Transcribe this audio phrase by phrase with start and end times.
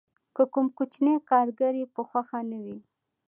[0.35, 2.77] که کوم کوچنی کارګر یې په خوښه نه وي